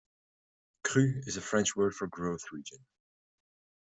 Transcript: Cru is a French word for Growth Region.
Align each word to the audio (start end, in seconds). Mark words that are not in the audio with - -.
Cru 0.83 1.21
is 1.27 1.37
a 1.37 1.41
French 1.41 1.75
word 1.75 1.93
for 1.93 2.07
Growth 2.07 2.45
Region. 2.51 2.87